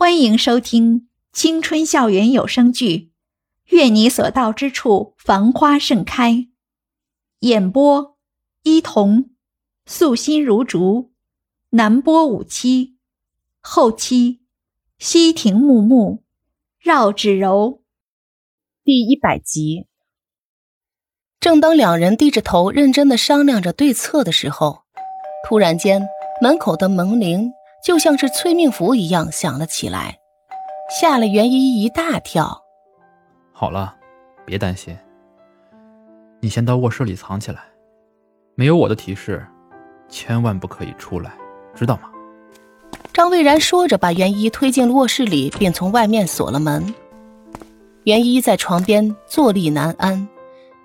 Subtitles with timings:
[0.00, 2.96] 欢迎收听青春校园有声剧
[3.64, 6.32] 《愿你所到之处繁花盛开》，
[7.40, 8.16] 演播：
[8.62, 9.30] 伊童，
[9.86, 11.10] 素心如竹，
[11.70, 12.94] 南波五七，
[13.60, 14.38] 后期：
[15.00, 16.22] 西亭木木，
[16.78, 17.82] 绕指柔。
[18.84, 19.88] 第一百集。
[21.40, 24.84] 正当两人低着头认真的商量着对策的时候，
[25.48, 26.06] 突然间，
[26.40, 27.50] 门口的门铃
[27.88, 30.18] 就像是催命符一样响了起来，
[30.90, 32.62] 吓了袁依依一大跳。
[33.50, 33.96] 好了，
[34.44, 34.94] 别担心，
[36.38, 37.60] 你先到卧室里藏起来，
[38.56, 39.42] 没有我的提示，
[40.06, 41.32] 千万不可以出来，
[41.74, 42.10] 知道吗？
[43.14, 46.94] 张蔚然说着，把袁依依推进卧室里，并从外面锁了门。
[48.04, 50.28] 袁依依在床边坐立难安。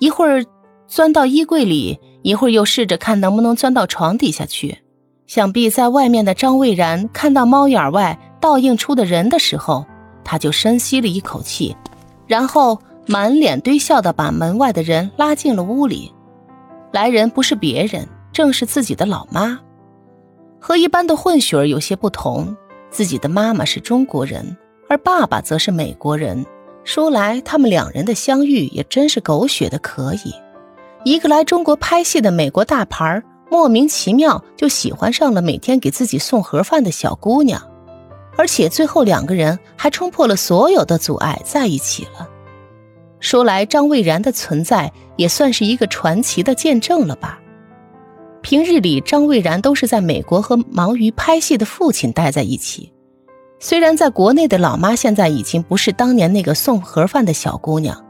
[0.00, 0.44] 一会儿
[0.86, 4.82] 钻到衣柜里，一会儿又试着看能不能钻到床底下去。
[5.30, 9.86] 想必在外面的张蔚然看到猫眼外倒映出的人的时候，
[10.24, 11.76] 他就深吸了一口气，
[12.26, 16.12] 然后满脸堆笑的把门外的人拉进了屋里。
[16.90, 19.56] 来人不是别人，正是自己的老妈。
[20.58, 22.56] 和一般的混血儿有些不同，
[22.90, 24.56] 自己的妈妈是中国人，
[24.88, 26.44] 而爸爸则是美国人。
[26.82, 30.34] 说来，他们两人的相遇也真是狗血的可以。
[31.04, 37.60] 一个来中国拍戏的美国大牌儿，莫名其妙就喜欢上了每天给自己送盒饭的小姑娘，
[38.36, 42.28] 而且最后两个人还冲破了所有的阻碍在一起了。
[43.18, 47.40] 说来，张蔚然的存在也算是一个传奇的见证了吧？
[48.40, 52.92] 平日里，张蔚然都是在美国和忙于拍戏的父亲待在一起。
[53.58, 58.02] 虽然在国内的老妈现在已经不是当年那个送盒饭的小姑娘，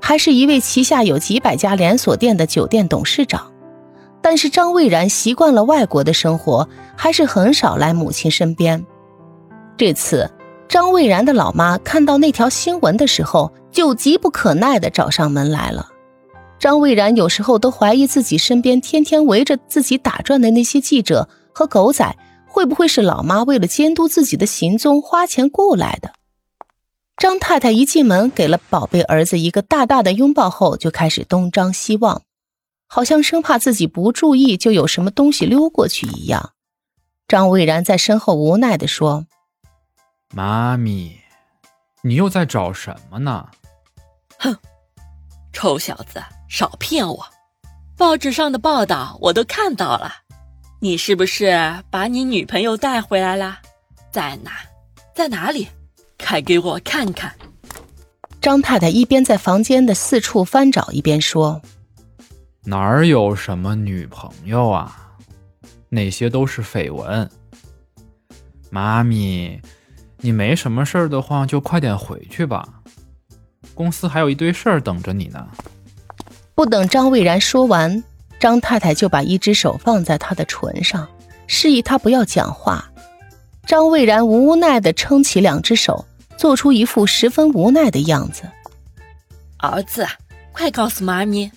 [0.00, 3.51] 还是一位旗下有几百家连锁店的酒店董事长，
[4.22, 8.82] 但是张蔚然习惯了外国的生活，还是很少来母亲身边。
[9.76, 10.30] 这次，
[10.68, 15.88] 张蔚然的老妈看到那条新闻的时候，就急不可耐地找上门来了。
[16.58, 22.16] 张蔚然有时候都怀疑自己身边天天围着自己打转的那些记者和狗仔。
[22.54, 26.12] 会不会是老妈为了监督自己的行踪花钱雇来的？
[27.16, 32.20] 张太太一进门，给了宝贝儿子一个大大的拥抱后，就开始东张西望，
[32.94, 36.52] 好像生怕自己不注意就有什么东西溜过去一样。
[37.26, 39.24] 张蔚然在身后无奈地说
[40.36, 41.18] ：“妈咪，
[42.02, 43.48] 你又在找什么呢？”
[44.38, 44.54] 哼，
[45.54, 47.24] 臭小子，少骗我！
[47.96, 50.12] 报纸上的报道我都看到了。
[50.78, 53.58] 你是不是把你女朋友带回来了？
[54.10, 54.52] 在哪？
[55.14, 55.66] 在哪里？
[56.22, 57.34] 快给我看看！
[58.42, 61.62] 张太太一边在房间的四处翻找，一边说
[62.64, 64.96] ：“哪儿有什么女朋友啊？
[65.88, 67.28] 那些都是绯闻。
[68.70, 69.60] 妈咪，
[70.18, 72.66] 你没什么事儿的话，就快点回去吧。
[73.74, 75.46] 公司还有一堆事儿等着你呢。”
[76.54, 78.02] 不等张蔚然说完。
[78.38, 81.08] 张太太就把一只手放在他的唇上，
[81.46, 82.90] 示意他不要讲话。
[83.64, 86.04] 张蔚然无奈地撑起两只手，
[86.36, 88.42] 做出一副十分无奈的样子。
[89.58, 90.04] 儿子，
[90.52, 91.52] 快告诉妈咪，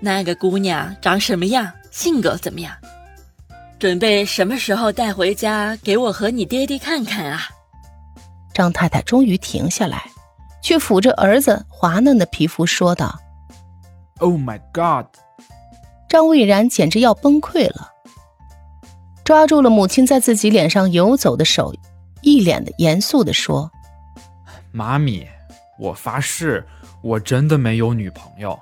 [0.00, 2.72] 那个姑娘长什么样，性格怎么样？
[3.78, 7.42] 准备什么时候带回家给我和你爹爹看看啊？
[8.52, 10.10] 张太太终于停下来，
[10.62, 13.16] 却抚着儿子滑嫩的皮肤说道
[14.18, 15.06] ：“Oh my God！”
[16.08, 17.92] 张蔚然简直要崩溃了，
[19.22, 21.72] 抓住了母亲在自己脸上游走的手，
[22.22, 23.70] 一脸的严肃的说
[24.72, 25.24] ：“妈咪，
[25.78, 26.66] 我发誓，
[27.02, 28.58] 我真的没有女朋友。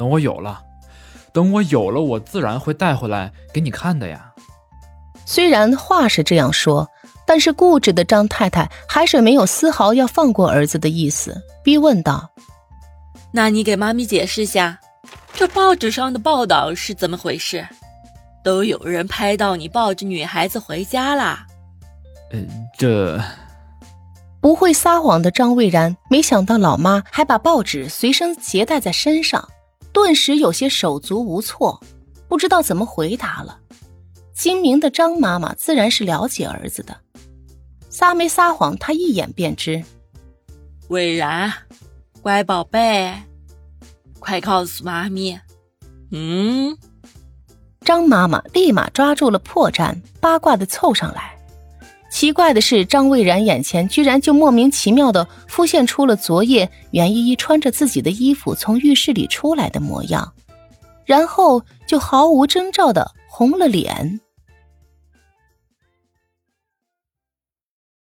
[0.00, 0.62] 等我有了，
[1.30, 4.32] 等我有了，我自然会带回来给你看的呀。”
[5.26, 6.88] 虽然话是这样说，
[7.26, 12.30] 但是固执的张太太还是没有丝毫要放过儿子的意思，逼问道
[13.30, 14.80] ：“那你给妈咪解释下。”
[15.34, 17.68] 这报纸上的报道是怎么回事？
[18.42, 21.46] 都有人拍到你抱着女孩子回家啦。
[22.32, 23.22] 嗯，这
[24.40, 29.46] 不会撒谎的张蔚然，没想到老妈还把报纸随身携带在身上，
[29.92, 31.80] 顿时有些手足无措，
[32.28, 33.58] 不知道怎么回答了。
[34.34, 36.96] 精明的张妈妈自然是了解儿子的，
[37.88, 39.82] 撒没撒谎，她一眼便知。
[40.88, 41.52] 伟然，
[42.22, 43.14] 乖宝贝。
[44.18, 45.40] 快告诉妈咪！
[46.12, 46.76] 嗯，
[47.80, 51.39] 张妈妈立马抓住了破绽，八卦的凑上来。
[52.10, 60.32] 奇怪的是，张蔚然眼前居然就莫名其妙的浮现出了昨夜袁依依穿着自己的衣服从浴室里出来的模样，
[61.04, 64.20] 然后就毫无征兆的红了脸。